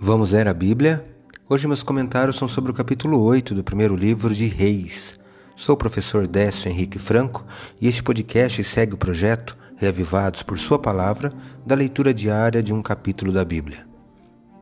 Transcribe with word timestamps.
Vamos 0.00 0.32
ler 0.32 0.48
a 0.48 0.54
Bíblia? 0.54 1.04
Hoje 1.48 1.66
meus 1.66 1.82
comentários 1.82 2.36
são 2.36 2.48
sobre 2.48 2.70
o 2.70 2.74
capítulo 2.74 3.20
8 3.22 3.54
do 3.54 3.62
primeiro 3.62 3.94
livro 3.94 4.34
de 4.34 4.46
Reis. 4.46 5.18
Sou 5.56 5.74
o 5.74 5.78
professor 5.78 6.26
Décio 6.26 6.70
Henrique 6.70 6.98
Franco 6.98 7.44
e 7.80 7.88
este 7.88 8.02
podcast 8.02 8.62
segue 8.64 8.94
o 8.94 8.98
projeto 8.98 9.56
Reavivados 9.76 10.42
por 10.42 10.58
Sua 10.58 10.78
Palavra 10.78 11.32
da 11.64 11.74
leitura 11.74 12.12
diária 12.12 12.62
de 12.62 12.72
um 12.72 12.82
capítulo 12.82 13.32
da 13.32 13.44
Bíblia. 13.44 13.86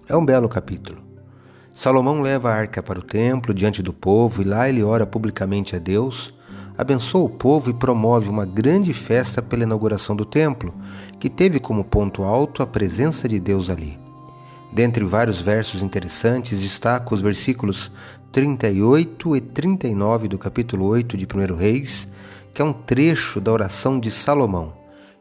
É 0.08 0.16
um 0.16 0.24
belo 0.24 0.48
capítulo. 0.48 1.02
Salomão 1.74 2.20
leva 2.20 2.50
a 2.50 2.54
arca 2.54 2.82
para 2.82 2.98
o 2.98 3.02
templo 3.02 3.54
diante 3.54 3.82
do 3.82 3.92
povo 3.92 4.42
e 4.42 4.44
lá 4.44 4.68
ele 4.68 4.82
ora 4.82 5.06
publicamente 5.06 5.74
a 5.76 5.78
Deus, 5.78 6.34
abençoa 6.76 7.24
o 7.24 7.30
povo 7.30 7.70
e 7.70 7.74
promove 7.74 8.28
uma 8.28 8.44
grande 8.44 8.92
festa 8.92 9.40
pela 9.40 9.62
inauguração 9.62 10.14
do 10.14 10.24
templo, 10.24 10.74
que 11.18 11.30
teve 11.30 11.58
como 11.60 11.84
ponto 11.84 12.22
alto 12.22 12.62
a 12.62 12.66
presença 12.66 13.28
de 13.28 13.38
Deus 13.38 13.70
ali. 13.70 13.98
Dentre 14.72 15.04
vários 15.04 15.40
versos 15.40 15.82
interessantes, 15.82 16.60
destaco 16.60 17.14
os 17.14 17.20
versículos 17.20 17.90
38 18.30 19.36
e 19.36 19.40
39 19.40 20.28
do 20.28 20.38
capítulo 20.38 20.86
8 20.86 21.16
de 21.16 21.26
1 21.26 21.56
Reis, 21.56 22.06
que 22.54 22.62
é 22.62 22.64
um 22.64 22.72
trecho 22.72 23.40
da 23.40 23.50
oração 23.50 23.98
de 23.98 24.10
Salomão. 24.10 24.72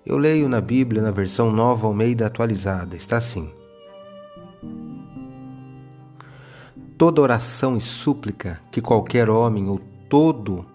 Eu 0.05 0.17
leio 0.17 0.47
na 0.47 0.61
Bíblia 0.61 1.01
na 1.01 1.11
versão 1.11 1.51
Nova 1.51 1.87
Almeida 1.87 2.27
atualizada. 2.27 2.95
Está 2.95 3.17
assim: 3.17 3.51
Toda 6.97 7.21
oração 7.21 7.75
e 7.75 7.81
súplica 7.81 8.59
que 8.71 8.81
qualquer 8.81 9.29
homem 9.29 9.67
ou 9.67 9.79
todo 10.07 10.65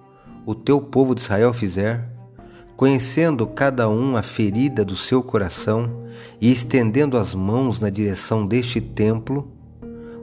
o 0.44 0.54
teu 0.54 0.80
povo 0.80 1.14
de 1.14 1.20
Israel 1.20 1.54
fizer, 1.54 2.13
conhecendo 2.76 3.46
cada 3.46 3.88
um 3.88 4.16
a 4.16 4.22
ferida 4.22 4.84
do 4.84 4.96
seu 4.96 5.22
coração 5.22 6.04
e 6.40 6.50
estendendo 6.50 7.16
as 7.16 7.34
mãos 7.34 7.78
na 7.78 7.88
direção 7.88 8.46
deste 8.46 8.80
templo, 8.80 9.48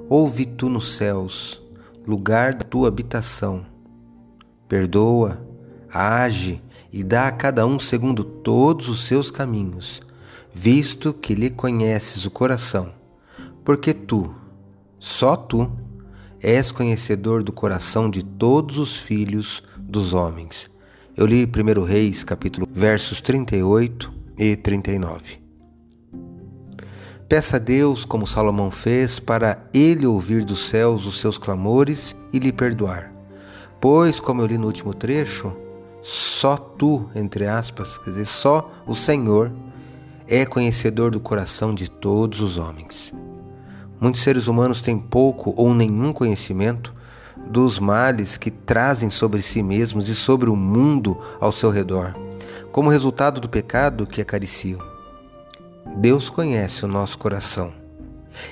ouve 0.09 0.45
tu 0.45 0.69
nos 0.69 0.95
céus, 0.95 1.61
lugar 2.05 2.53
da 2.53 2.63
tua 2.63 2.89
habitação. 2.89 3.65
Perdoa, 4.67 5.45
age 5.91 6.61
e 6.91 7.03
dá 7.03 7.27
a 7.27 7.31
cada 7.31 7.65
um 7.65 7.79
segundo 7.79 8.23
todos 8.23 8.89
os 8.89 9.05
seus 9.05 9.31
caminhos, 9.31 10.01
visto 10.53 11.13
que 11.13 11.33
lhe 11.33 11.49
conheces 11.49 12.25
o 12.25 12.31
coração, 12.31 12.93
porque 13.63 13.93
tu, 13.93 14.33
só 14.99 15.37
tu, 15.37 15.71
és 16.41 16.71
conhecedor 16.71 17.43
do 17.43 17.51
coração 17.53 18.09
de 18.09 18.23
todos 18.23 18.77
os 18.77 18.97
filhos 18.97 19.63
dos 19.77 20.13
homens 20.13 20.71
eu 21.21 21.27
li 21.27 21.45
1 21.45 21.83
Reis, 21.83 22.23
capítulo 22.23 22.67
versos 22.73 23.21
38 23.21 24.11
e 24.39 24.55
39. 24.55 25.39
Peça 27.29 27.57
a 27.57 27.59
Deus, 27.59 28.03
como 28.03 28.25
Salomão 28.25 28.71
fez, 28.71 29.19
para 29.19 29.63
ele 29.71 30.07
ouvir 30.07 30.43
dos 30.43 30.67
céus 30.67 31.05
os 31.05 31.19
seus 31.19 31.37
clamores 31.37 32.15
e 32.33 32.39
lhe 32.39 32.51
perdoar. 32.51 33.13
Pois, 33.79 34.19
como 34.19 34.41
eu 34.41 34.47
li 34.47 34.57
no 34.57 34.65
último 34.65 34.95
trecho, 34.95 35.55
só 36.01 36.57
tu, 36.57 37.07
entre 37.13 37.45
aspas, 37.45 37.99
quer 37.99 38.09
dizer, 38.09 38.25
só 38.25 38.71
o 38.87 38.95
Senhor 38.95 39.51
é 40.27 40.43
conhecedor 40.43 41.11
do 41.11 41.19
coração 41.19 41.71
de 41.71 41.87
todos 41.87 42.41
os 42.41 42.57
homens. 42.57 43.13
Muitos 43.99 44.23
seres 44.23 44.47
humanos 44.47 44.81
têm 44.81 44.97
pouco 44.97 45.53
ou 45.55 45.75
nenhum 45.75 46.13
conhecimento 46.13 46.95
dos 47.47 47.79
males 47.79 48.37
que 48.37 48.49
trazem 48.49 49.09
sobre 49.09 49.41
si 49.41 49.61
mesmos 49.61 50.07
e 50.09 50.15
sobre 50.15 50.49
o 50.49 50.55
mundo 50.55 51.17
ao 51.39 51.51
seu 51.51 51.69
redor, 51.69 52.15
como 52.71 52.89
resultado 52.89 53.41
do 53.41 53.49
pecado 53.49 54.07
que 54.07 54.21
acariciam. 54.21 54.79
Deus 55.97 56.29
conhece 56.29 56.85
o 56.85 56.87
nosso 56.87 57.17
coração 57.17 57.73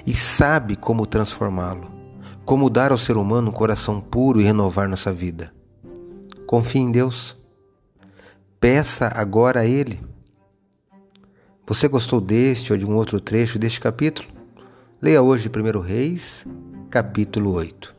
e 0.06 0.14
sabe 0.14 0.76
como 0.76 1.06
transformá-lo, 1.06 1.90
como 2.46 2.70
dar 2.70 2.92
ao 2.92 2.98
ser 2.98 3.18
humano 3.18 3.50
um 3.50 3.54
coração 3.54 4.02
puro 4.02 4.42
e 4.42 4.44
renovar 4.44 4.90
nossa 4.90 5.14
vida. 5.14 5.54
Confie 6.46 6.80
em 6.80 6.92
Deus. 6.92 7.38
Peça 8.60 9.12
agora 9.16 9.62
a 9.62 9.66
Ele. 9.66 10.02
Você 11.66 11.88
gostou 11.88 12.20
deste 12.20 12.74
ou 12.74 12.78
de 12.78 12.86
um 12.86 12.96
outro 12.96 13.22
trecho 13.22 13.60
deste 13.60 13.80
capítulo? 13.80 14.28
Leia 15.02 15.22
hoje 15.22 15.50
1 15.50 15.80
Reis, 15.80 16.46
capítulo 16.90 17.54
8. 17.54 17.99